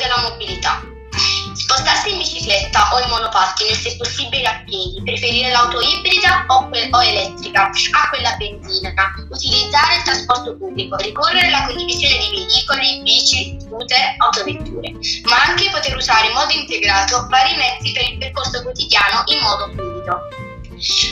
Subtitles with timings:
[0.00, 0.82] della mobilità.
[1.54, 6.88] Spostarsi in bicicletta o in monopattino se possibile a piedi, preferire l'auto ibrida o, que-
[6.90, 8.92] o elettrica a quella benzina,
[9.28, 14.92] utilizzare il trasporto pubblico, ricorrere alla condivisione di veicoli, bici, scooter, autovetture,
[15.24, 19.70] ma anche poter usare in modo integrato vari mezzi per il percorso quotidiano in modo
[19.74, 20.28] fluido.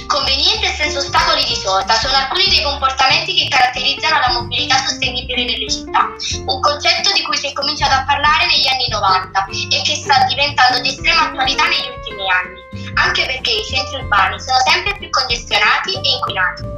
[0.07, 1.28] Conveniente senza ostacoli
[1.69, 6.09] di sorta sono alcuni dei comportamenti che caratterizzano la mobilità sostenibile nelle città,
[6.47, 10.25] un concetto di cui si è cominciato a parlare negli anni 90 e che sta
[10.25, 15.11] diventando di estrema attualità negli ultimi anni, anche perché i centri urbani sono sempre più
[15.11, 16.78] congestionati e inquinati.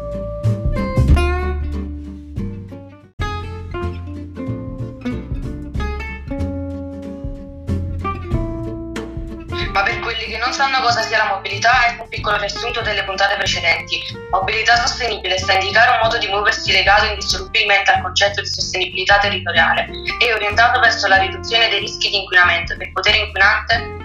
[9.73, 13.05] Ma per quelli che non sanno cosa sia la mobilità, ecco un piccolo riassunto delle
[13.05, 14.01] puntate precedenti.
[14.31, 19.19] Mobilità sostenibile sta a indicare un modo di muoversi legato indissolubilmente al concetto di sostenibilità
[19.19, 23.99] territoriale e orientato verso la riduzione dei rischi di inquinamento del potere inquinante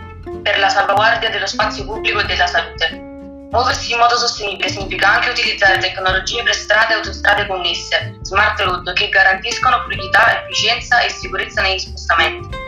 [0.43, 3.01] per la salvaguardia dello spazio pubblico e della salute.
[3.49, 8.93] Muoversi in modo sostenibile significa anche utilizzare tecnologie per strade e autostrade connesse, smart road,
[8.93, 12.64] che garantiscono fluidità, efficienza e sicurezza negli spostamenti.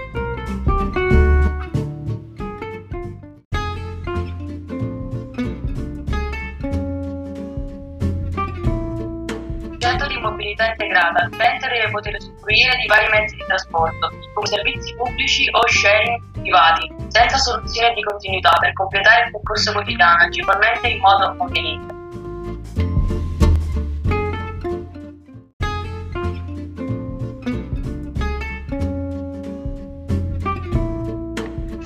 [10.18, 15.48] Di mobilità integrata, utente deve poter usufruire di vari mezzi di trasporto, come servizi pubblici
[15.52, 21.36] o sharing privati, senza soluzione di continuità per completare il percorso quotidiano agevolmente in modo
[21.38, 21.97] conveniente.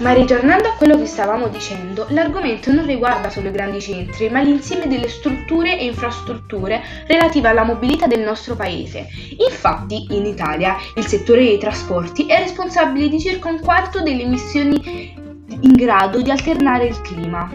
[0.02, 4.42] Ma ritornando a quello che stavamo dicendo, l'argomento non riguarda solo i grandi centri, ma
[4.42, 9.08] l'insieme delle strutture e infrastrutture relative alla mobilità del nostro paese.
[9.38, 15.14] Infatti, in Italia, il settore dei trasporti è responsabile di circa un quarto delle emissioni
[15.48, 17.48] in grado di alternare il clima.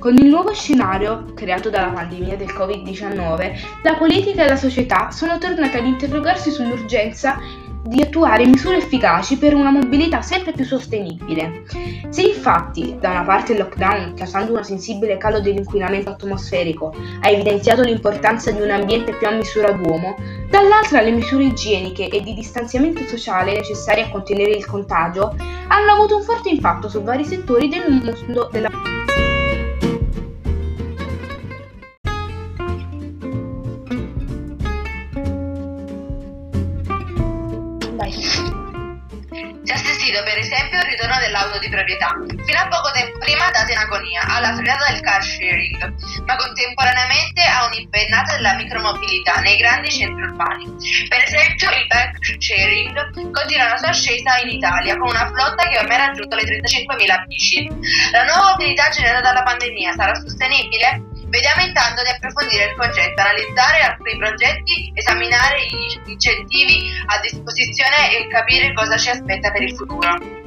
[0.00, 3.52] Con il nuovo scenario creato dalla pandemia del Covid-19,
[3.84, 7.38] la politica e la società sono tornate ad interrogarsi sull'urgenza
[7.86, 11.64] di attuare misure efficaci per una mobilità sempre più sostenibile.
[12.08, 17.82] Se infatti da una parte il lockdown, causando un sensibile calo dell'inquinamento atmosferico, ha evidenziato
[17.82, 20.16] l'importanza di un ambiente più a misura d'uomo,
[20.48, 25.34] dall'altra le misure igieniche e di distanziamento sociale necessarie a contenere il contagio
[25.68, 28.70] hanno avuto un forte impatto su vari settori del mondo della
[39.64, 42.12] Si è assistito per esempio al ritorno dell'auto di proprietà,
[42.44, 45.94] fino a poco tempo prima data in agonia, alla frenata del car sharing,
[46.26, 50.66] ma contemporaneamente a un'impennata della micromobilità nei grandi centri urbani.
[51.08, 55.78] Per esempio il bike sharing continua la sua ascesa in Italia con una flotta che
[55.78, 57.66] ormai ha raggiunto le 35.000 bici.
[58.12, 61.13] La nuova mobilità generata dalla pandemia sarà sostenibile?
[61.34, 68.28] Vediamo intanto di approfondire il concetto, analizzare alcuni progetti, esaminare gli incentivi a disposizione e
[68.28, 70.43] capire cosa ci aspetta per il futuro.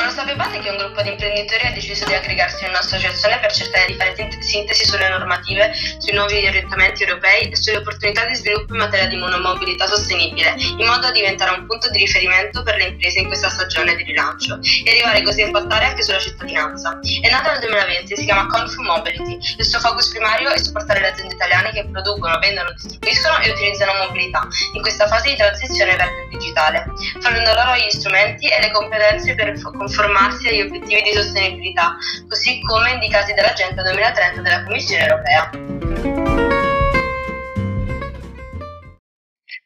[0.00, 3.52] Ma lo sapevate che un gruppo di imprenditori ha deciso di aggregarsi in un'associazione per
[3.52, 8.72] cercare di fare sintesi sulle normative, sui nuovi orientamenti europei e sulle opportunità di sviluppo
[8.72, 12.84] in materia di monomobilità sostenibile, in modo da diventare un punto di riferimento per le
[12.84, 16.98] imprese in questa stagione di rilancio e arrivare così a impattare anche sulla cittadinanza.
[17.20, 19.38] È nata nel 2020, si chiama Confu Mobility.
[19.58, 23.92] Il suo focus primario è supportare le aziende italiane che producono, vendono, distribuiscono e utilizzano
[24.06, 26.86] mobilità in questa fase di transizione verde digitale,
[27.20, 29.48] fornendo loro gli strumenti e le competenze per
[29.90, 31.96] conformarsi agli obiettivi di sostenibilità,
[32.28, 35.50] così come indicati dall'Agenda 2030 della Commissione europea.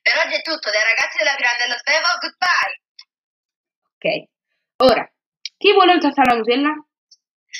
[0.00, 2.80] Per oggi è tutto, dai ragazzi della Pirandello Svevo, goodbye!
[3.96, 4.06] Ok,
[4.90, 5.12] ora,
[5.58, 6.00] chi vuole un
[6.34, 6.72] Nutella?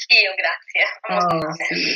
[0.09, 0.85] Io, grazie.
[1.09, 1.93] Oh, sì.